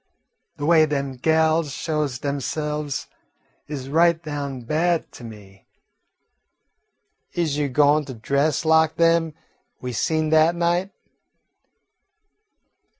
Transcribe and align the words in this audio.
De 0.57 0.65
way 0.65 0.87
dem 0.87 1.13
gals 1.15 1.71
shows 1.71 2.17
demse'ves 2.17 3.05
is 3.67 3.87
right 3.87 4.23
down 4.23 4.61
bad 4.61 5.11
to 5.11 5.23
me. 5.23 5.67
Is 7.33 7.59
you 7.59 7.69
goin' 7.69 8.05
to 8.05 8.15
dress 8.15 8.65
lak 8.65 8.97
dem 8.97 9.35
we 9.79 9.93
seen 9.93 10.31
dat 10.31 10.55
night?" 10.55 10.89